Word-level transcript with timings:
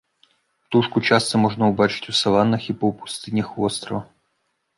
Птушку 0.69 0.97
часта 1.09 1.41
можна 1.43 1.63
ўбачыць 1.73 2.09
у 2.15 2.15
саваннах 2.21 2.61
і 2.73 2.77
паўпустынях 2.85 3.47
вострава. 3.61 4.01